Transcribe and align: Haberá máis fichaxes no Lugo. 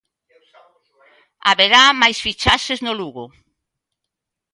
Haberá 1.47 1.83
máis 2.01 2.17
fichaxes 2.25 2.79
no 2.85 2.93
Lugo. 2.99 3.25